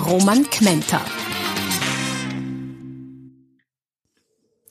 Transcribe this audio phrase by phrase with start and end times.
[0.00, 1.00] Roman Kmenter.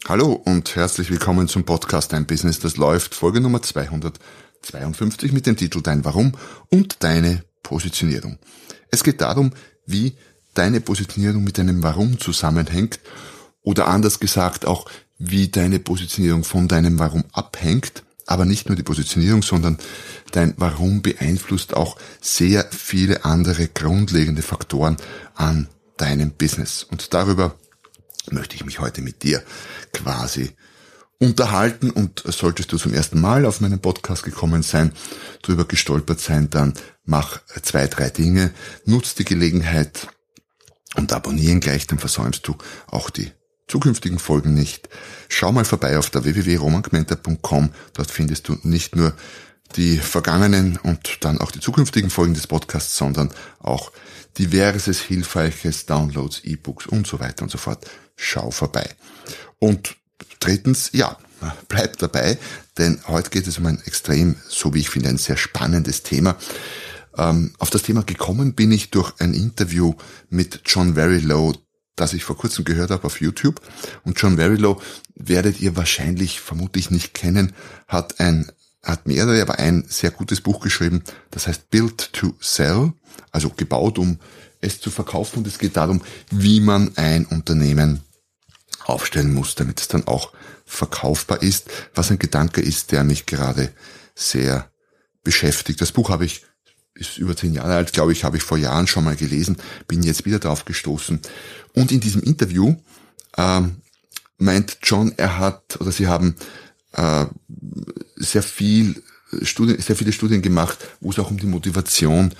[0.08, 5.56] Hallo und herzlich willkommen zum Podcast Ein Business, das läuft, Folge Nummer 252 mit dem
[5.56, 6.34] Titel Dein Warum
[6.70, 8.40] und deine Positionierung.
[8.92, 9.52] Es geht darum,
[9.86, 10.16] wie
[10.56, 13.00] deine Positionierung mit deinem Warum zusammenhängt
[13.62, 18.84] oder anders gesagt auch, wie deine Positionierung von deinem Warum abhängt aber nicht nur die
[18.84, 19.80] Positionierung, sondern
[20.32, 24.98] dein Warum beeinflusst auch sehr viele andere grundlegende Faktoren
[25.34, 26.84] an deinem Business.
[26.84, 27.56] Und darüber
[28.30, 29.42] möchte ich mich heute mit dir
[29.94, 30.52] quasi
[31.18, 34.94] unterhalten und solltest du zum ersten Mal auf meinen Podcast gekommen sein,
[35.42, 38.52] drüber gestolpert sein, dann mach zwei, drei Dinge,
[38.86, 40.08] nutz die Gelegenheit
[40.96, 42.56] und abonnieren gleich, dann versäumst du
[42.86, 43.32] auch die
[43.70, 44.90] zukünftigen Folgen nicht.
[45.30, 47.70] Schau mal vorbei auf der www.romangmenta.com.
[47.94, 49.14] Dort findest du nicht nur
[49.76, 53.92] die vergangenen und dann auch die zukünftigen Folgen des Podcasts, sondern auch
[54.38, 57.86] diverses hilfreiches Downloads, E-Books und so weiter und so fort.
[58.16, 58.90] Schau vorbei.
[59.60, 59.96] Und
[60.40, 61.18] drittens, ja,
[61.68, 62.38] bleib dabei,
[62.78, 66.36] denn heute geht es um ein extrem, so wie ich finde, ein sehr spannendes Thema.
[67.18, 69.94] Ähm, auf das Thema gekommen bin ich durch ein Interview
[70.30, 71.54] mit John Verylow,
[71.96, 73.62] das ich vor kurzem gehört habe auf YouTube.
[74.04, 74.82] Und John Verylow
[75.16, 77.54] werdet ihr wahrscheinlich vermutlich nicht kennen,
[77.88, 78.52] hat ein
[78.84, 82.94] hat mehrere, aber ein sehr gutes Buch geschrieben, das heißt Build to Sell,
[83.32, 84.20] also gebaut, um
[84.62, 85.40] es zu verkaufen.
[85.40, 88.02] Und es geht darum, wie man ein Unternehmen
[88.86, 90.34] aufstellen muss, damit es dann auch
[90.66, 93.74] verkaufbar ist, was ein Gedanke ist, der mich gerade
[94.16, 94.72] sehr
[95.24, 95.82] beschäftigt.
[95.82, 96.46] Das Buch habe ich
[96.94, 99.58] ist über zehn Jahre alt, glaube ich, habe ich vor Jahren schon mal gelesen,
[99.88, 101.20] bin jetzt wieder drauf gestoßen.
[101.74, 102.76] Und in diesem Interview
[103.38, 103.78] ähm,
[104.38, 106.36] meint John, er hat oder sie haben
[106.94, 107.26] äh,
[108.16, 109.02] sehr viel
[109.44, 112.34] Studien, sehr viele Studien gemacht, wo es auch um die Motivation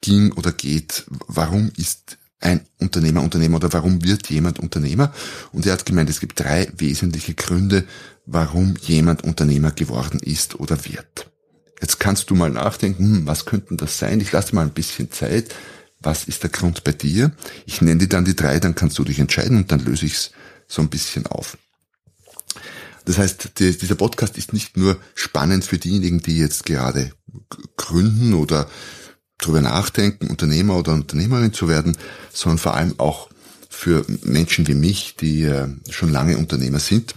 [0.00, 1.04] ging oder geht.
[1.28, 5.12] Warum ist ein Unternehmer Unternehmer oder warum wird jemand Unternehmer?
[5.52, 7.84] Und er hat gemeint, es gibt drei wesentliche Gründe,
[8.26, 11.31] warum jemand Unternehmer geworden ist oder wird.
[11.82, 14.20] Jetzt kannst du mal nachdenken, hm, was könnten das sein?
[14.20, 15.52] Ich lasse mal ein bisschen Zeit.
[16.00, 17.32] Was ist der Grund bei dir?
[17.66, 20.14] Ich nenne dir dann die drei, dann kannst du dich entscheiden und dann löse ich
[20.14, 20.30] es
[20.68, 21.58] so ein bisschen auf.
[23.04, 27.12] Das heißt, die, dieser Podcast ist nicht nur spannend für diejenigen, die jetzt gerade
[27.76, 28.70] gründen oder
[29.38, 31.96] darüber nachdenken, Unternehmer oder Unternehmerin zu werden,
[32.32, 33.28] sondern vor allem auch
[33.68, 37.16] für Menschen wie mich, die äh, schon lange Unternehmer sind,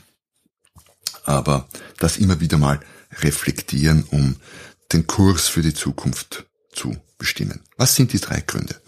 [1.24, 1.68] aber
[2.00, 2.80] das immer wieder mal
[3.22, 4.38] reflektieren, um
[4.94, 7.62] den Kurs für die Zukunft zu bestimmen.
[7.78, 8.82] Was sind die drei Gründe?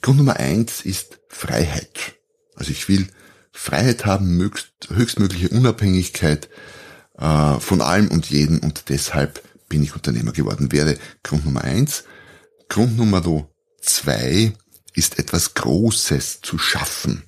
[0.00, 2.16] Grund Nummer eins ist Freiheit.
[2.54, 3.08] Also ich will
[3.52, 4.50] Freiheit haben,
[4.88, 6.48] höchstmögliche Unabhängigkeit
[7.18, 10.72] äh, von allem und jedem und deshalb bin ich Unternehmer geworden.
[10.72, 12.04] Wäre Grund Nummer eins.
[12.68, 13.48] Grund Nummer
[13.80, 14.52] zwei
[14.94, 17.24] ist etwas Großes zu schaffen.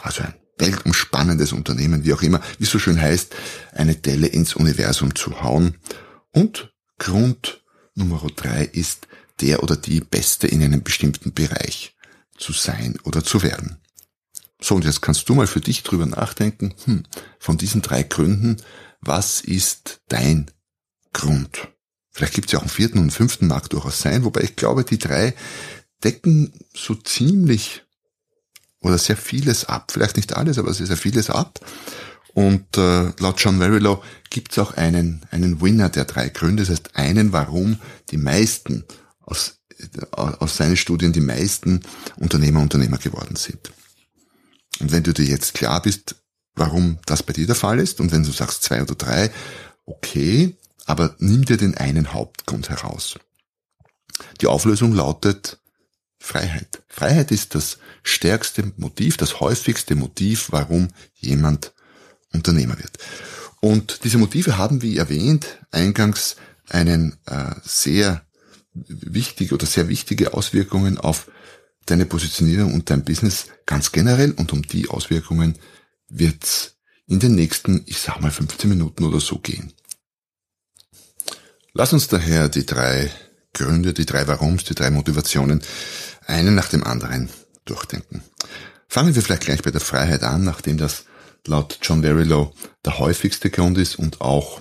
[0.00, 3.34] Also ein weltumspannendes Unternehmen, wie auch immer, wie es so schön heißt,
[3.72, 5.76] eine Delle ins Universum zu hauen.
[6.30, 7.62] Und Grund
[7.94, 9.08] Nummer drei ist,
[9.40, 11.96] der oder die Beste in einem bestimmten Bereich
[12.38, 13.78] zu sein oder zu werden.
[14.60, 17.02] So, und jetzt kannst du mal für dich drüber nachdenken, hm,
[17.40, 18.58] von diesen drei Gründen,
[19.00, 20.48] was ist dein
[21.12, 21.68] Grund?
[22.10, 24.84] Vielleicht gibt es ja auch einen vierten und fünften mag durchaus sein, wobei ich glaube,
[24.84, 25.34] die drei
[26.04, 27.82] decken so ziemlich
[28.82, 29.90] oder sehr vieles ab.
[29.92, 31.60] Vielleicht nicht alles, aber sehr, sehr vieles ab.
[32.34, 36.70] Und äh, laut John Verylow gibt es auch einen, einen Winner der drei Gründe, das
[36.70, 37.78] heißt einen, warum
[38.10, 38.84] die meisten
[39.20, 39.58] aus,
[40.12, 41.82] aus seinen Studien die meisten
[42.16, 43.72] Unternehmer Unternehmer geworden sind.
[44.80, 46.16] Und wenn du dir jetzt klar bist,
[46.54, 49.30] warum das bei dir der Fall ist, und wenn du sagst zwei oder drei,
[49.84, 50.56] okay,
[50.86, 53.18] aber nimm dir den einen Hauptgrund heraus.
[54.40, 55.58] Die Auflösung lautet
[56.22, 56.82] Freiheit.
[56.88, 61.72] Freiheit ist das stärkste Motiv, das häufigste Motiv, warum jemand
[62.32, 62.96] Unternehmer wird.
[63.60, 66.36] Und diese Motive haben, wie erwähnt, eingangs
[66.68, 68.24] einen äh, sehr
[68.72, 71.28] wichtig oder sehr wichtige Auswirkungen auf
[71.86, 75.58] deine Positionierung und dein Business ganz generell und um die Auswirkungen
[76.08, 76.76] wird's
[77.08, 79.72] in den nächsten, ich sag mal 15 Minuten oder so gehen.
[81.74, 83.10] Lass uns daher die drei
[83.54, 85.62] Gründe, die drei Warums, die drei Motivationen
[86.26, 87.28] einen nach dem anderen
[87.64, 88.22] durchdenken.
[88.88, 91.04] Fangen wir vielleicht gleich bei der Freiheit an, nachdem das
[91.46, 92.54] laut John Verillo
[92.84, 94.60] der häufigste Grund ist und auch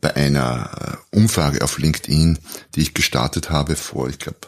[0.00, 2.38] bei einer äh, Umfrage auf LinkedIn,
[2.74, 4.38] die ich gestartet habe vor, ich glaube,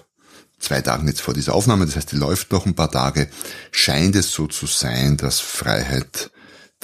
[0.59, 3.29] zwei Tagen jetzt vor dieser Aufnahme, das heißt, die läuft noch ein paar Tage,
[3.71, 6.31] scheint es so zu sein, dass Freiheit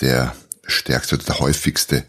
[0.00, 0.34] der
[0.66, 2.04] stärkste oder der häufigste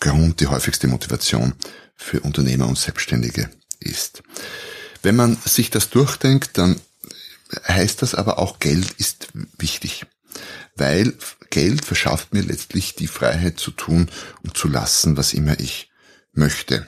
[0.00, 1.54] Grund, die häufigste Motivation
[1.94, 4.22] für Unternehmer und Selbstständige ist.
[5.02, 6.80] Wenn man sich das durchdenkt, dann
[7.68, 9.28] heißt das aber auch, Geld ist
[9.58, 10.06] wichtig,
[10.76, 11.14] weil
[11.50, 14.10] Geld verschafft mir letztlich die Freiheit zu tun
[14.42, 15.90] und zu lassen, was immer ich
[16.32, 16.86] möchte.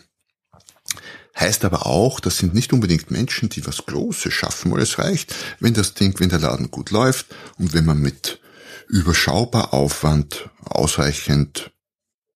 [1.39, 5.35] Heißt aber auch, das sind nicht unbedingt Menschen, die was Großes schaffen, weil es reicht,
[5.59, 7.27] wenn das Ding, wenn der Laden gut läuft
[7.59, 8.41] und wenn man mit
[8.89, 11.73] überschaubar Aufwand ausreichend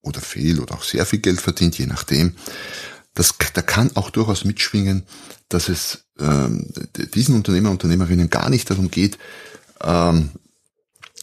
[0.02, 2.34] oder viel oder auch sehr viel Geld verdient, je nachdem.
[3.18, 5.02] Das, da kann auch durchaus mitschwingen,
[5.48, 6.72] dass es ähm,
[7.16, 9.18] diesen Unternehmer, Unternehmerinnen gar nicht darum geht,
[9.82, 10.30] ähm,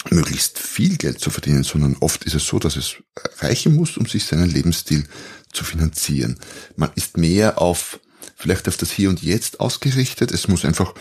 [0.09, 2.95] möglichst viel Geld zu verdienen, sondern oft ist es so, dass es
[3.39, 5.07] reichen muss, um sich seinen Lebensstil
[5.53, 6.37] zu finanzieren.
[6.75, 8.01] Man ist mehr auf
[8.35, 10.33] vielleicht auf das Hier und Jetzt ausgerichtet.
[10.33, 10.93] Es muss einfach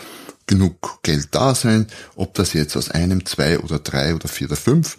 [0.47, 4.55] genug Geld da sein, ob das jetzt aus einem, zwei oder drei oder vier oder
[4.55, 4.97] fünf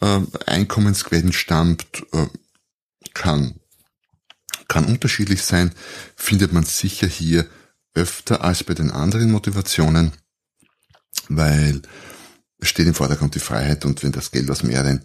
[0.00, 2.26] äh, Einkommensquellen stammt, äh,
[3.14, 3.60] kann,
[4.68, 5.72] kann unterschiedlich sein,
[6.16, 7.46] findet man sicher hier
[7.94, 10.12] öfter als bei den anderen Motivationen,
[11.28, 11.82] weil
[12.58, 15.02] es steht im Vordergrund die Freiheit und wenn das Geld aus mehreren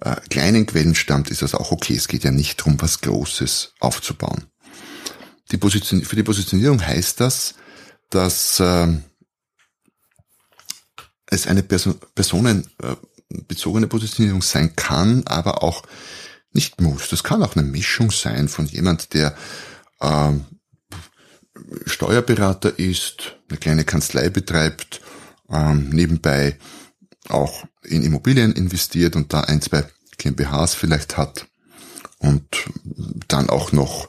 [0.00, 1.94] äh, kleinen Quellen stammt, ist das auch okay.
[1.94, 4.44] Es geht ja nicht darum, was Großes aufzubauen.
[5.50, 7.54] Die Position, für die Positionierung heißt das,
[8.10, 8.88] dass äh,
[11.26, 15.82] es eine Person, personenbezogene Positionierung sein kann, aber auch
[16.54, 17.08] nicht muss.
[17.08, 19.36] Das kann auch eine Mischung sein von jemand, der
[20.00, 20.32] äh,
[21.86, 25.00] Steuerberater ist, eine kleine Kanzlei betreibt,
[25.50, 26.58] ähm, nebenbei
[27.28, 29.84] auch in Immobilien investiert und da ein, zwei
[30.18, 31.46] GmbHs vielleicht hat
[32.18, 32.46] und
[33.28, 34.08] dann auch noch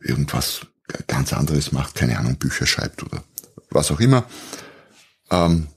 [0.00, 0.66] irgendwas
[1.06, 3.24] ganz anderes macht, keine Ahnung, Bücher schreibt oder
[3.70, 4.24] was auch immer.
[5.30, 5.68] Ähm,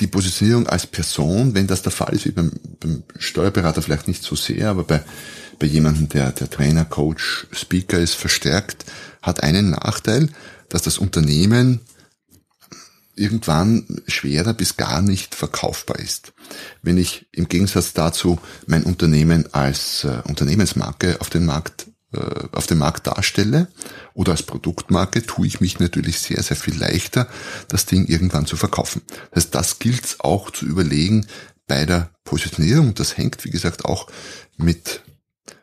[0.00, 4.22] die Positionierung als Person, wenn das der Fall ist, wie beim, beim Steuerberater vielleicht nicht
[4.22, 5.02] so sehr, aber bei,
[5.58, 8.86] bei jemandem, der, der Trainer, Coach, Speaker ist, verstärkt,
[9.22, 10.28] hat einen Nachteil,
[10.68, 11.80] dass das Unternehmen
[13.14, 16.32] irgendwann schwerer bis gar nicht verkaufbar ist.
[16.82, 21.86] Wenn ich im Gegensatz dazu mein Unternehmen als äh, Unternehmensmarke auf den Markt
[22.52, 23.68] auf dem Markt darstelle
[24.14, 27.28] oder als Produktmarke, tue ich mich natürlich sehr, sehr viel leichter,
[27.68, 29.02] das Ding irgendwann zu verkaufen.
[29.30, 31.26] Das heißt, das gilt auch zu überlegen
[31.68, 32.94] bei der Positionierung.
[32.94, 34.08] Das hängt, wie gesagt, auch
[34.56, 35.02] mit,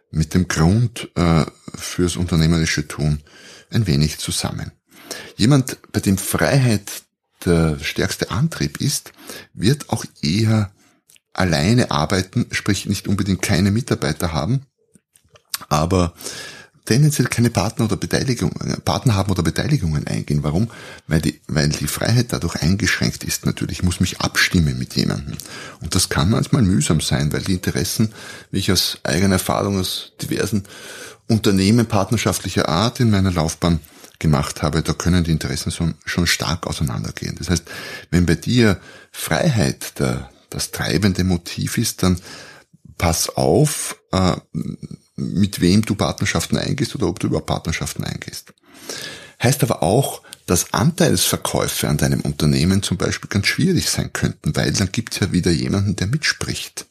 [0.09, 1.45] mit dem Grund äh,
[1.75, 3.21] fürs unternehmerische Tun
[3.69, 4.71] ein wenig zusammen.
[5.35, 6.89] Jemand, bei dem Freiheit
[7.45, 9.11] der stärkste Antrieb ist,
[9.53, 10.71] wird auch eher
[11.33, 14.65] alleine arbeiten, sprich nicht unbedingt keine Mitarbeiter haben,
[15.69, 16.13] aber
[16.87, 18.51] tendenziell keine Partner oder Beteiligung,
[18.85, 20.43] Partner haben oder Beteiligungen eingehen.
[20.43, 20.71] Warum?
[21.07, 23.45] Weil die, weil die Freiheit dadurch eingeschränkt ist.
[23.45, 25.37] Natürlich muss mich abstimmen mit jemandem.
[25.81, 28.13] Und das kann manchmal mühsam sein, weil die Interessen,
[28.51, 30.63] wie ich aus eigener Erfahrung aus diversen
[31.27, 33.81] Unternehmen partnerschaftlicher Art in meiner Laufbahn
[34.19, 37.35] gemacht habe, da können die Interessen schon, schon stark auseinandergehen.
[37.37, 37.65] Das heißt,
[38.11, 38.79] wenn bei dir
[39.11, 42.19] Freiheit der, das treibende Motiv ist, dann
[42.97, 44.37] pass auf, äh,
[45.17, 48.53] mit wem du Partnerschaften eingehst oder ob du über Partnerschaften eingehst.
[49.41, 54.71] Heißt aber auch, dass Anteilsverkäufe an deinem Unternehmen zum Beispiel ganz schwierig sein könnten, weil
[54.71, 56.85] dann gibt es ja wieder jemanden, der mitspricht.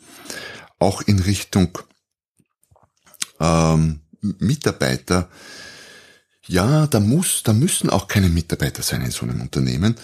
[0.79, 1.79] Auch in Richtung
[3.41, 5.31] ähm, Mitarbeiter.
[6.47, 9.97] Ja, da muss, da müssen auch keine Mitarbeiter sein in so einem Unternehmen.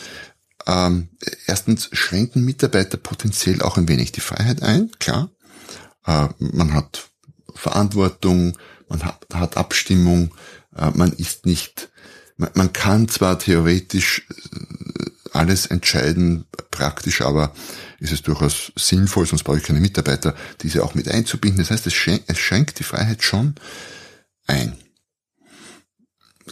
[0.66, 1.08] Ähm,
[1.46, 5.30] erstens schränken Mitarbeiter potenziell auch ein wenig die Freiheit ein, klar.
[6.06, 7.11] Äh, man hat
[7.54, 8.56] Verantwortung,
[8.88, 10.34] man hat, hat Abstimmung,
[10.76, 11.90] äh, man ist nicht,
[12.36, 17.54] man, man kann zwar theoretisch äh, alles entscheiden, praktisch aber
[17.98, 21.60] ist es durchaus sinnvoll, sonst brauche ich keine Mitarbeiter, diese auch mit einzubinden.
[21.60, 23.54] Das heißt, es schenkt, es schenkt die Freiheit schon
[24.46, 24.76] ein.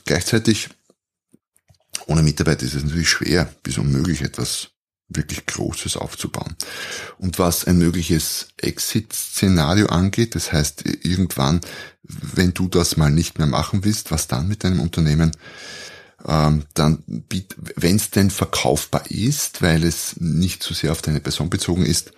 [0.04, 0.68] Gleichzeitig,
[2.06, 4.70] ohne Mitarbeiter ist es natürlich schwer bis unmöglich, etwas
[5.10, 6.56] wirklich Großes aufzubauen.
[7.18, 11.60] Und was ein mögliches Exit-Szenario angeht, das heißt irgendwann,
[12.02, 15.32] wenn du das mal nicht mehr machen willst, was dann mit deinem Unternehmen?
[16.26, 17.02] Ähm, dann,
[17.76, 22.12] wenn es denn verkaufbar ist, weil es nicht so sehr auf deine Person bezogen ist,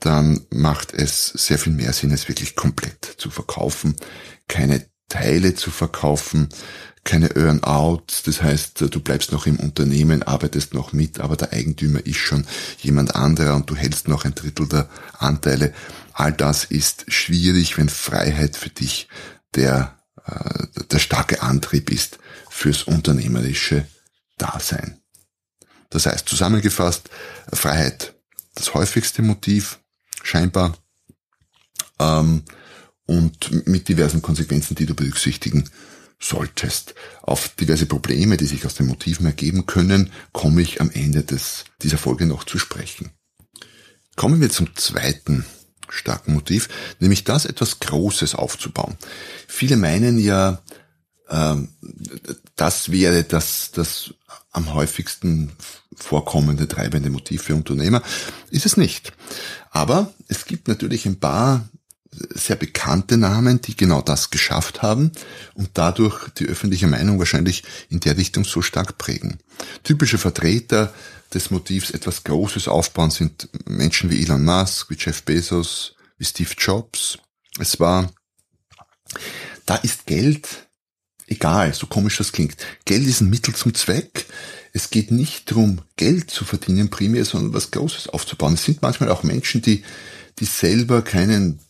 [0.00, 3.96] dann macht es sehr viel mehr Sinn, es wirklich komplett zu verkaufen,
[4.48, 6.48] keine Teile zu verkaufen,
[7.04, 12.04] keine Earn-outs, das heißt, du bleibst noch im Unternehmen, arbeitest noch mit, aber der Eigentümer
[12.06, 12.46] ist schon
[12.78, 15.74] jemand anderer und du hältst noch ein Drittel der Anteile.
[16.12, 19.08] All das ist schwierig, wenn Freiheit für dich
[19.54, 22.18] der, äh, der starke Antrieb ist
[22.48, 23.86] fürs unternehmerische
[24.38, 25.00] Dasein.
[25.90, 27.10] Das heißt, zusammengefasst,
[27.52, 28.14] Freiheit,
[28.54, 29.80] das häufigste Motiv,
[30.22, 30.76] scheinbar,
[31.98, 32.44] ähm,
[33.06, 35.68] und mit diversen Konsequenzen, die du berücksichtigen
[36.22, 36.94] solltest.
[37.22, 41.64] Auf diverse Probleme, die sich aus den Motiven ergeben können, komme ich am Ende des,
[41.82, 43.10] dieser Folge noch zu sprechen.
[44.16, 45.44] Kommen wir zum zweiten
[45.88, 46.68] starken Motiv,
[47.00, 48.96] nämlich das etwas Großes aufzubauen.
[49.46, 50.62] Viele meinen ja,
[51.28, 51.68] ähm,
[52.56, 54.14] das wäre das, das
[54.50, 55.52] am häufigsten
[55.94, 58.02] vorkommende treibende Motiv für Unternehmer.
[58.50, 59.12] Ist es nicht.
[59.70, 61.68] Aber es gibt natürlich ein paar
[62.12, 65.12] sehr bekannte Namen, die genau das geschafft haben
[65.54, 69.38] und dadurch die öffentliche Meinung wahrscheinlich in der Richtung so stark prägen.
[69.82, 70.92] Typische Vertreter
[71.32, 76.50] des Motivs etwas Großes aufbauen sind Menschen wie Elon Musk, wie Jeff Bezos, wie Steve
[76.58, 77.18] Jobs.
[77.58, 78.12] Es war,
[79.64, 80.48] da ist Geld
[81.26, 82.56] egal, so komisch das klingt.
[82.84, 84.26] Geld ist ein Mittel zum Zweck.
[84.74, 88.54] Es geht nicht darum, Geld zu verdienen primär, sondern was Großes aufzubauen.
[88.54, 89.82] Es sind manchmal auch Menschen, die,
[90.38, 91.60] die selber keinen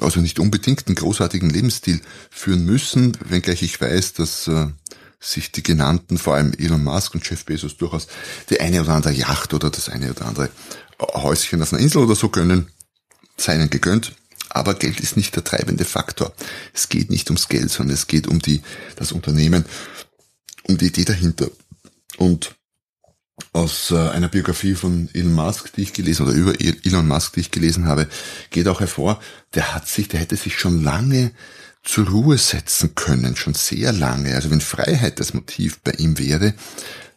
[0.00, 4.68] also nicht unbedingt einen großartigen Lebensstil führen müssen, wenngleich ich weiß, dass äh,
[5.20, 8.06] sich die genannten, vor allem Elon Musk und Jeff Bezos, durchaus
[8.50, 10.50] die eine oder andere Yacht oder das eine oder andere
[11.00, 12.68] Häuschen auf einer Insel oder so gönnen,
[13.36, 14.14] seinen gegönnt.
[14.50, 16.32] Aber Geld ist nicht der treibende Faktor.
[16.72, 18.62] Es geht nicht ums Geld, sondern es geht um die,
[18.96, 19.64] das Unternehmen,
[20.62, 21.48] um die Idee dahinter.
[22.18, 22.54] Und
[23.52, 27.40] aus äh, einer Biografie von Elon Musk, die ich gelesen oder über Elon Musk, die
[27.40, 28.08] ich gelesen habe,
[28.50, 29.20] geht auch hervor,
[29.54, 31.32] der hat sich, der hätte sich schon lange
[31.82, 34.34] zur Ruhe setzen können, schon sehr lange.
[34.34, 36.54] Also wenn Freiheit das Motiv bei ihm wäre,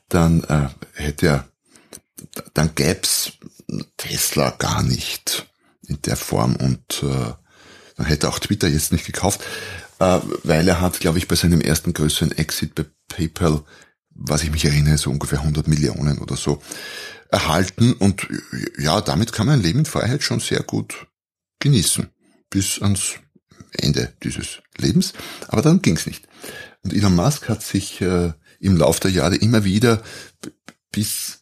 [0.09, 1.47] dann äh, hätte er,
[2.53, 3.33] dann gäb's
[3.97, 5.47] Tesla gar nicht
[5.87, 7.33] in der Form und äh,
[7.95, 9.41] dann hätte auch Twitter jetzt nicht gekauft,
[9.99, 13.63] äh, weil er hat, glaube ich, bei seinem ersten größeren Exit bei PayPal
[14.17, 16.61] was ich mich erinnere, so ungefähr 100 Millionen oder so
[17.29, 17.93] erhalten.
[17.93, 18.27] Und
[18.77, 21.07] ja, damit kann man Leben in Freiheit schon sehr gut
[21.59, 22.07] genießen.
[22.49, 23.15] Bis ans
[23.71, 25.13] Ende dieses Lebens.
[25.47, 26.27] Aber dann ging's nicht.
[26.83, 30.01] Und Elon Musk hat sich äh, im Laufe der Jahre immer wieder
[30.91, 31.37] bis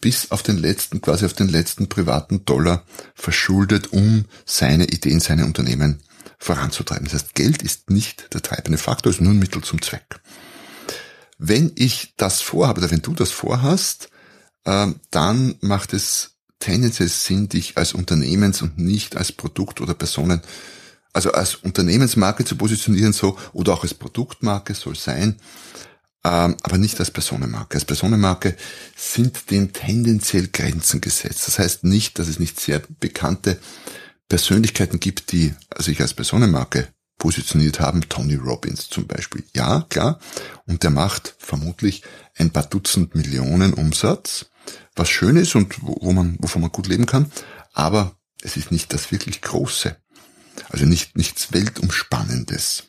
[0.00, 5.44] bis auf den letzten, quasi auf den letzten privaten Dollar verschuldet, um seine Ideen, seine
[5.44, 6.00] Unternehmen
[6.38, 7.04] voranzutreiben.
[7.04, 10.20] Das heißt, Geld ist nicht der treibende Faktor, ist nur ein Mittel zum Zweck.
[11.38, 14.08] Wenn ich das vorhabe, oder wenn du das vorhast,
[14.64, 20.40] äh, dann macht es tendenziell Sinn, dich als Unternehmens- und nicht als Produkt- oder Personen,
[21.12, 25.36] also als Unternehmensmarke zu positionieren, so, oder auch als Produktmarke soll sein,
[26.24, 27.76] ähm, aber nicht als Personenmarke.
[27.76, 28.56] Als Personenmarke
[28.96, 31.46] sind dem tendenziell Grenzen gesetzt.
[31.46, 33.58] Das heißt nicht, dass es nicht sehr bekannte
[34.28, 36.88] Persönlichkeiten gibt, die sich als Personenmarke
[37.18, 39.44] positioniert haben, Tony Robbins zum Beispiel.
[39.54, 40.18] Ja, klar.
[40.66, 42.02] Und der macht vermutlich
[42.36, 44.46] ein paar Dutzend Millionen Umsatz,
[44.94, 47.30] was schön ist und wo man, wovon man gut leben kann.
[47.72, 49.96] Aber es ist nicht das wirklich Große.
[50.68, 52.84] Also nicht, nichts Weltumspannendes.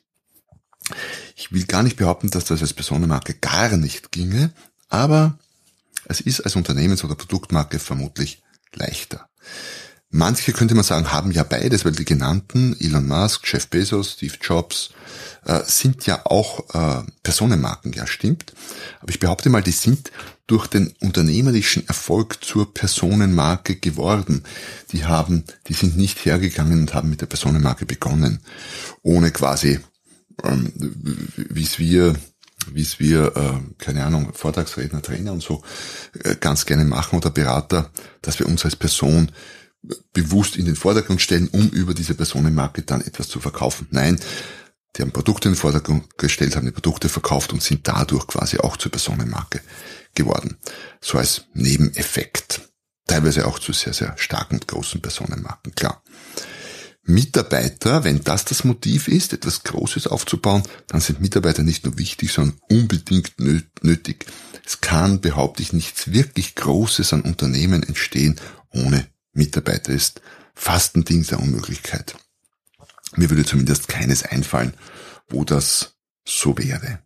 [1.35, 4.53] Ich will gar nicht behaupten, dass das als Personenmarke gar nicht ginge,
[4.89, 5.37] aber
[6.05, 8.41] es ist als Unternehmens- oder Produktmarke vermutlich
[8.73, 9.29] leichter.
[10.09, 14.35] Manche könnte man sagen, haben ja beides, weil die genannten, Elon Musk, Jeff Bezos, Steve
[14.41, 14.91] Jobs,
[15.45, 18.53] äh, sind ja auch äh, Personenmarken, ja stimmt.
[19.01, 20.11] Aber ich behaupte mal, die sind
[20.47, 24.43] durch den unternehmerischen Erfolg zur Personenmarke geworden.
[24.93, 28.39] Die haben, die sind nicht hergegangen und haben mit der Personenmarke begonnen,
[29.03, 29.81] ohne quasi,
[30.45, 30.71] ähm,
[31.35, 32.15] wie es wir
[32.71, 35.63] wie es wir, äh, keine Ahnung, Vortragsredner, Trainer und so
[36.23, 37.89] äh, ganz gerne machen oder Berater,
[38.21, 39.31] dass wir uns als Person
[40.13, 43.87] bewusst in den Vordergrund stellen, um über diese Personenmarke dann etwas zu verkaufen.
[43.91, 44.19] Nein,
[44.95, 48.57] die haben Produkte in den Vordergrund gestellt, haben die Produkte verkauft und sind dadurch quasi
[48.57, 49.61] auch zur Personenmarke
[50.15, 50.57] geworden.
[51.01, 52.61] So als Nebeneffekt.
[53.05, 56.03] Teilweise auch zu sehr, sehr starken und großen Personenmarken, klar.
[57.03, 62.33] Mitarbeiter, wenn das das Motiv ist, etwas Großes aufzubauen, dann sind Mitarbeiter nicht nur wichtig,
[62.33, 64.25] sondern unbedingt nötig.
[64.65, 68.41] Es kann, behaupte ich, nichts wirklich Großes an Unternehmen entstehen
[68.71, 69.07] ohne
[69.37, 70.21] Mitarbeiter ist
[70.55, 72.15] fast ein Ding der Unmöglichkeit.
[73.15, 74.73] Mir würde zumindest keines einfallen,
[75.29, 76.99] wo das so wäre.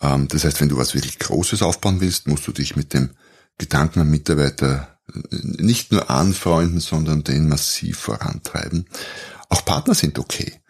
[0.00, 3.10] Ähm, das heißt, wenn du was wirklich Großes aufbauen willst, musst du dich mit dem
[3.58, 8.86] Gedanken am Mitarbeiter nicht nur anfreunden, sondern den massiv vorantreiben.
[9.48, 10.60] Auch Partner sind okay.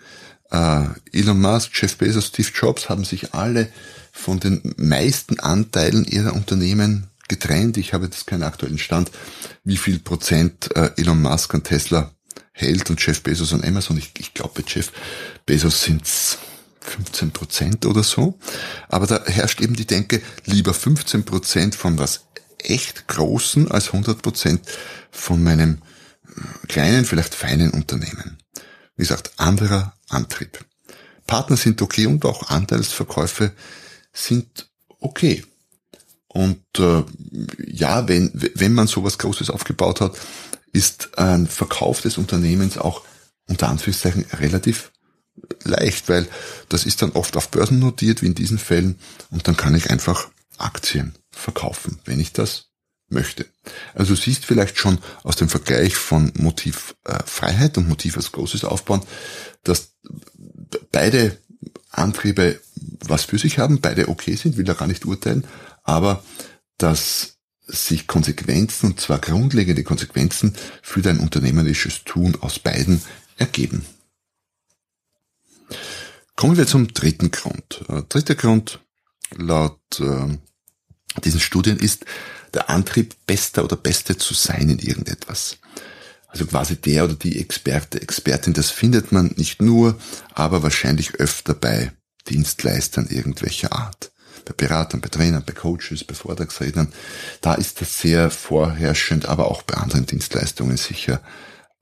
[0.51, 3.69] äh, Elon Musk, Jeff Bezos, Steve Jobs haben sich alle
[4.13, 7.79] von den meisten Anteilen ihrer Unternehmen getrennt.
[7.79, 9.11] Ich habe jetzt keinen aktuellen Stand,
[9.65, 12.13] wie viel Prozent äh, Elon Musk an Tesla
[12.53, 13.97] hält und Jeff Bezos an Amazon.
[13.97, 14.93] Ich, ich glaube, bei Jeff
[15.47, 16.39] Bezos sind's
[16.81, 18.39] 15 Prozent oder so.
[18.89, 22.27] Aber da herrscht eben die Denke, lieber 15 Prozent von was
[22.59, 24.61] echt Großen als 100 Prozent
[25.11, 25.79] von meinem
[26.27, 28.39] äh, kleinen, vielleicht feinen Unternehmen.
[28.97, 30.65] Wie gesagt, anderer Antrieb.
[31.27, 33.53] Partner sind okay und auch Anteilsverkäufe
[34.13, 34.69] sind
[34.99, 35.45] okay.
[36.33, 37.03] Und äh,
[37.67, 40.17] ja, wenn, wenn man sowas Großes aufgebaut hat,
[40.73, 43.03] ist ein Verkauf des Unternehmens auch
[43.49, 44.93] unter Anführungszeichen relativ
[45.65, 46.29] leicht, weil
[46.69, 48.99] das ist dann oft auf Börsen notiert, wie in diesen Fällen,
[49.31, 52.67] und dann kann ich einfach Aktien verkaufen, wenn ich das
[53.09, 53.47] möchte.
[53.95, 58.65] Also siehst vielleicht schon aus dem Vergleich von Motiv äh, Freiheit und Motiv als Großes
[58.65, 59.03] aufbauen,
[59.65, 59.95] dass
[60.93, 61.37] beide
[61.91, 62.61] Antriebe
[63.01, 65.45] was für sich haben, beide okay sind, will da gar nicht urteilen,
[65.91, 66.23] aber
[66.79, 73.03] dass sich Konsequenzen, und zwar grundlegende Konsequenzen für dein unternehmerisches Tun aus beiden
[73.37, 73.85] ergeben.
[76.37, 77.85] Kommen wir zum dritten Grund.
[77.89, 78.81] Äh, dritter Grund
[79.37, 80.39] laut äh,
[81.25, 82.07] diesen Studien ist
[82.55, 85.59] der Antrieb, bester oder beste zu sein in irgendetwas.
[86.29, 89.99] Also quasi der oder die Experte, Expertin, das findet man nicht nur,
[90.33, 91.93] aber wahrscheinlich öfter bei
[92.29, 94.10] Dienstleistern irgendwelcher Art.
[94.51, 96.93] Bei Beratern, bei Trainern, bei Coaches, bei Vortragsrednern.
[97.41, 101.21] Da ist das sehr vorherrschend, aber auch bei anderen Dienstleistungen sicher.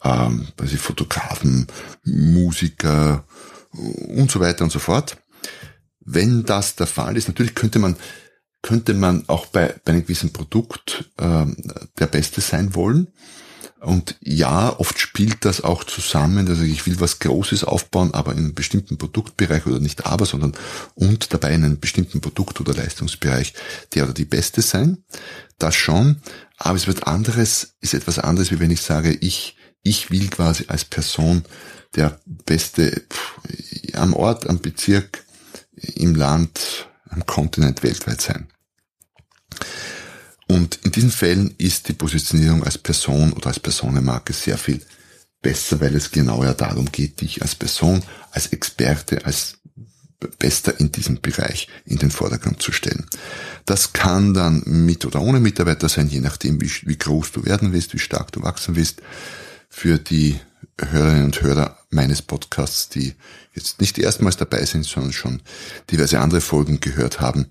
[0.04, 1.66] Ähm, also Fotografen,
[2.04, 3.24] Musiker
[3.72, 5.16] und so weiter und so fort.
[6.00, 7.96] Wenn das der Fall ist, natürlich könnte man
[8.60, 11.46] könnte man auch bei, bei einem gewissen Produkt äh,
[11.98, 13.08] der Beste sein wollen.
[13.80, 16.48] Und ja, oft spielt das auch zusammen.
[16.48, 20.52] Also ich will was Großes aufbauen, aber in einem bestimmten Produktbereich oder nicht aber, sondern
[20.94, 23.54] und dabei in einem bestimmten Produkt- oder Leistungsbereich
[23.94, 25.04] der oder die Beste sein.
[25.58, 26.20] Das schon.
[26.56, 30.64] Aber es wird anderes, ist etwas anderes, wie wenn ich sage, ich, ich will quasi
[30.66, 31.44] als Person
[31.94, 33.04] der Beste
[33.92, 35.24] am Ort, am Bezirk,
[35.72, 38.48] im Land, am Kontinent weltweit sein.
[40.48, 44.80] Und in diesen Fällen ist die Positionierung als Person oder als Personenmarke sehr viel
[45.42, 49.58] besser, weil es genau ja darum geht, dich als Person, als Experte, als
[50.38, 53.06] Bester in diesem Bereich in den Vordergrund zu stellen.
[53.66, 57.72] Das kann dann mit oder ohne Mitarbeiter sein, je nachdem, wie, wie groß du werden
[57.72, 59.00] willst, wie stark du wachsen willst.
[59.68, 60.40] Für die
[60.80, 63.14] Hörerinnen und Hörer meines Podcasts, die
[63.54, 65.40] jetzt nicht erstmals dabei sind, sondern schon
[65.90, 67.46] diverse andere Folgen gehört haben,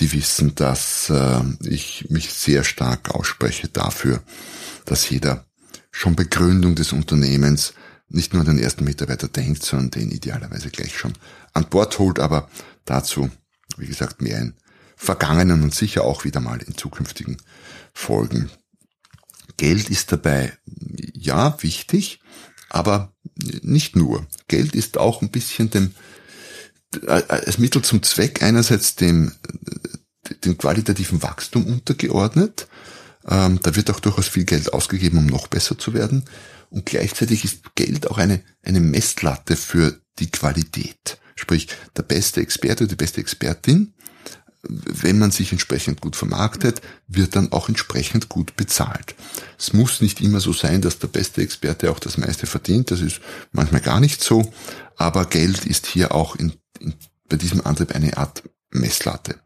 [0.00, 4.22] die wissen, dass äh, ich mich sehr stark ausspreche dafür,
[4.86, 5.46] dass jeder
[5.90, 7.74] schon bei Gründung des Unternehmens
[8.08, 11.12] nicht nur an den ersten Mitarbeiter denkt, sondern den idealerweise gleich schon
[11.52, 12.48] an Bord holt, aber
[12.84, 13.30] dazu,
[13.76, 14.54] wie gesagt, mehr in
[14.96, 17.36] vergangenen und sicher auch wieder mal in zukünftigen
[17.92, 18.50] Folgen.
[19.56, 20.52] Geld ist dabei,
[21.14, 22.20] ja, wichtig,
[22.68, 23.12] aber
[23.62, 24.26] nicht nur.
[24.48, 25.94] Geld ist auch ein bisschen dem
[27.06, 29.32] als Mittel zum Zweck einerseits dem,
[30.44, 32.68] dem qualitativen Wachstum untergeordnet.
[33.26, 36.24] Ähm, da wird auch durchaus viel Geld ausgegeben, um noch besser zu werden.
[36.70, 41.18] Und gleichzeitig ist Geld auch eine, eine Messlatte für die Qualität.
[41.36, 43.94] Sprich, der beste Experte oder die beste Expertin,
[44.62, 49.14] wenn man sich entsprechend gut vermarktet, wird dann auch entsprechend gut bezahlt.
[49.58, 52.90] Es muss nicht immer so sein, dass der beste Experte auch das meiste verdient.
[52.90, 53.20] Das ist
[53.52, 54.52] manchmal gar nicht so.
[54.96, 56.52] Aber Geld ist hier auch in
[57.30, 59.36] bei diesem Antrieb eine Art Messlatte.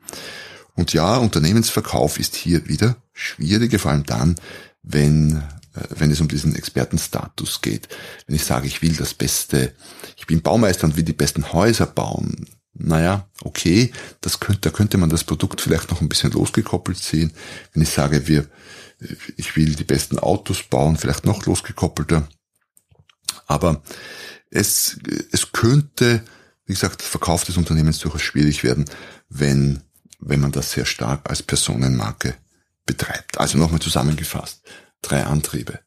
[0.74, 4.34] Und ja, Unternehmensverkauf ist hier wieder schwieriger, vor allem dann,
[4.82, 5.36] wenn,
[5.74, 7.88] äh, wenn es um diesen Expertenstatus geht.
[8.26, 9.72] Wenn ich sage, ich will das Beste,
[10.16, 14.98] ich bin Baumeister und will die besten Häuser bauen, naja, okay, das könnte, da könnte
[14.98, 17.32] man das Produkt vielleicht noch ein bisschen losgekoppelt sehen.
[17.72, 18.46] Wenn ich sage, wir,
[19.36, 22.28] ich will die besten Autos bauen, vielleicht noch losgekoppelter.
[23.46, 23.82] Aber
[24.50, 24.98] es,
[25.30, 26.24] es könnte
[26.66, 28.86] wie gesagt, Verkauf des Unternehmens durchaus schwierig werden,
[29.28, 29.82] wenn,
[30.18, 32.36] wenn man das sehr stark als Personenmarke
[32.86, 33.38] betreibt.
[33.38, 34.62] Also nochmal zusammengefasst.
[35.02, 35.80] Drei Antriebe.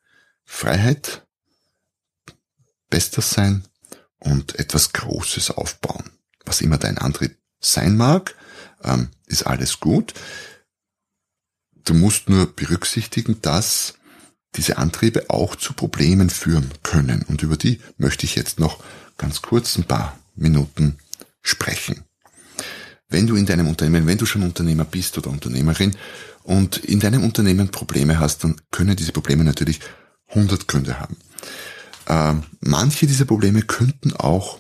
[0.44, 1.26] Freiheit,
[2.90, 3.68] bester sein
[4.20, 6.12] und etwas Großes aufbauen.
[6.48, 8.36] Was immer dein Antrieb sein mag,
[8.84, 10.14] ähm, ist alles gut.
[11.84, 13.96] Du musst nur berücksichtigen, dass
[14.56, 17.24] diese Antriebe auch zu Problemen führen können.
[17.28, 18.84] Und über die möchte ich jetzt noch
[19.18, 20.98] ganz kurz ein paar Minuten
[21.42, 22.04] sprechen.
[23.10, 25.96] Wenn du in deinem Unternehmen, wenn du schon Unternehmer bist oder Unternehmerin
[26.44, 29.80] und in deinem Unternehmen Probleme hast, dann können diese Probleme natürlich
[30.30, 31.18] 100 Gründe haben.
[32.08, 34.60] Äh, manche dieser Probleme könnten auch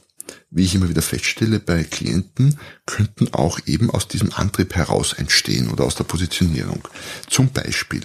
[0.57, 5.69] wie ich immer wieder feststelle bei Klienten, könnten auch eben aus diesem Antrieb heraus entstehen
[5.69, 6.87] oder aus der Positionierung.
[7.29, 8.01] Zum Beispiel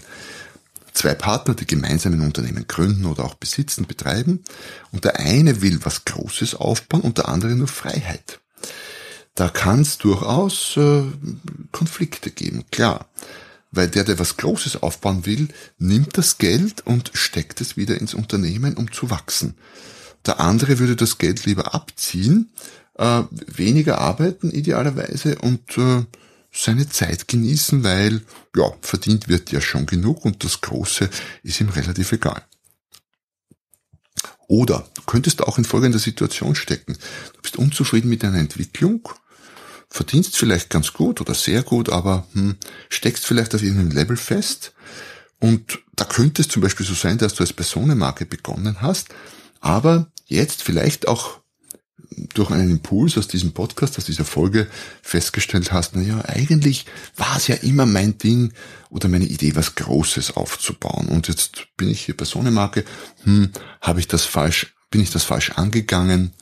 [0.93, 4.45] zwei Partner, die gemeinsam ein Unternehmen gründen oder auch besitzen, betreiben
[4.91, 8.41] und der eine will was Großes aufbauen und der andere nur Freiheit.
[9.35, 11.05] Da kann es durchaus äh,
[11.73, 13.07] Konflikte geben, klar.
[13.71, 18.13] Weil der, der was Großes aufbauen will, nimmt das Geld und steckt es wieder ins
[18.13, 19.55] Unternehmen, um zu wachsen.
[20.27, 22.53] Der andere würde das Geld lieber abziehen,
[22.95, 26.05] äh, weniger arbeiten idealerweise und äh,
[26.53, 28.23] seine Zeit genießen, weil
[28.55, 31.09] ja, verdient wird ja schon genug und das Große
[31.43, 32.43] ist ihm relativ egal.
[34.49, 36.99] Oder du könntest auch in folgender Situation stecken.
[37.33, 39.09] Du bist unzufrieden mit deiner Entwicklung,
[39.89, 42.57] verdienst vielleicht ganz gut oder sehr gut, aber hm,
[42.91, 44.75] steckst vielleicht auf irgendeinem Level fest.
[45.39, 49.09] Und da könnte es zum Beispiel so sein, dass du als Personenmarke begonnen hast,
[49.63, 51.41] aber jetzt vielleicht auch
[52.35, 54.67] durch einen Impuls aus diesem Podcast, aus dieser Folge
[55.01, 56.85] festgestellt hast, na ja, eigentlich
[57.17, 58.53] war es ja immer mein Ding
[58.91, 61.09] oder meine Idee, was Großes aufzubauen.
[61.09, 62.85] Und jetzt bin ich hier Personenmarke,
[63.23, 66.33] hm, habe ich das falsch, bin ich das falsch angegangen?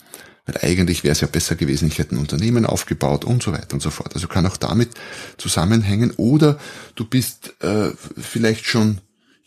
[0.47, 3.75] Weil eigentlich wäre es ja besser gewesen, ich hätte ein Unternehmen aufgebaut und so weiter
[3.75, 4.15] und so fort.
[4.15, 4.91] Also kann auch damit
[5.37, 6.13] zusammenhängen.
[6.17, 6.59] Oder
[6.95, 9.01] du bist äh, vielleicht schon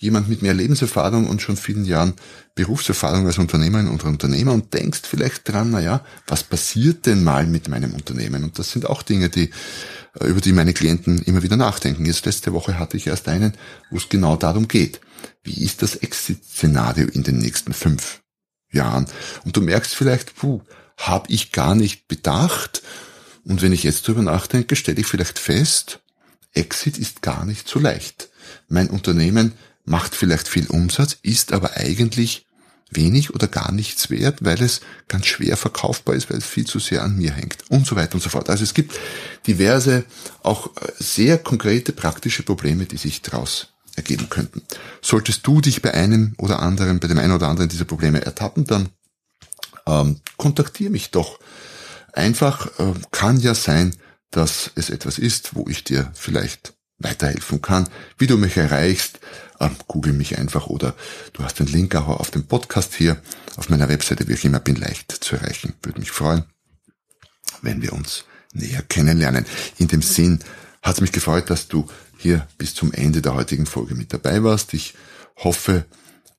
[0.03, 2.13] jemand mit mehr Lebenserfahrung und schon vielen Jahren
[2.55, 7.47] Berufserfahrung als Unternehmerin oder Unternehmer und denkst vielleicht dran, na ja, was passiert denn mal
[7.47, 8.43] mit meinem Unternehmen?
[8.43, 9.49] Und das sind auch Dinge, die,
[10.19, 12.05] äh, über die meine Klienten immer wieder nachdenken.
[12.05, 13.53] Jetzt letzte Woche hatte ich erst einen,
[13.89, 14.99] wo es genau darum geht.
[15.43, 18.21] Wie ist das Exit-Szenario in den nächsten fünf
[18.71, 19.07] Jahren?
[19.45, 20.61] Und du merkst vielleicht, puh,
[20.97, 22.83] habe ich gar nicht bedacht.
[23.45, 26.01] Und wenn ich jetzt drüber nachdenke, stelle ich vielleicht fest,
[26.53, 28.29] Exit ist gar nicht so leicht.
[28.67, 29.53] Mein Unternehmen
[29.85, 32.47] macht vielleicht viel Umsatz, ist aber eigentlich
[32.91, 36.79] wenig oder gar nichts wert, weil es ganz schwer verkaufbar ist, weil es viel zu
[36.79, 38.49] sehr an mir hängt und so weiter und so fort.
[38.49, 38.99] Also es gibt
[39.47, 40.05] diverse,
[40.43, 44.61] auch äh, sehr konkrete praktische Probleme, die sich daraus ergeben könnten.
[45.01, 48.65] Solltest du dich bei einem oder anderen, bei dem einen oder anderen dieser Probleme ertappen,
[48.65, 48.89] dann
[49.85, 51.39] ähm, kontaktiere mich doch.
[52.11, 53.95] Einfach äh, kann ja sein,
[54.31, 57.87] dass es etwas ist, wo ich dir vielleicht weiterhelfen kann.
[58.17, 59.19] Wie du mich erreichst,
[59.65, 60.95] äh, google mich einfach oder
[61.33, 63.17] du hast den Link auch auf dem Podcast hier
[63.55, 65.73] auf meiner Webseite, wie ich immer bin, leicht zu erreichen.
[65.81, 66.45] Würde mich freuen,
[67.61, 69.45] wenn wir uns näher kennenlernen.
[69.77, 70.39] In dem Sinn
[70.81, 74.43] hat es mich gefreut, dass du hier bis zum Ende der heutigen Folge mit dabei
[74.43, 74.73] warst.
[74.73, 74.95] Ich
[75.37, 75.85] hoffe,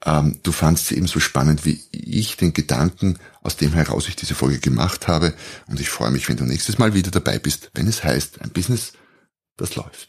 [0.04, 4.34] ähm, du fandst sie ebenso spannend wie ich den Gedanken, aus dem heraus ich diese
[4.34, 5.34] Folge gemacht habe.
[5.66, 8.50] Und ich freue mich, wenn du nächstes Mal wieder dabei bist, wenn es heißt, ein
[8.50, 8.92] Business,
[9.56, 10.08] das läuft.